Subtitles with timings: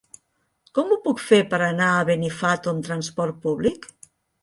[0.77, 3.91] Com ho puc fer per anar a Benifato amb transport públic?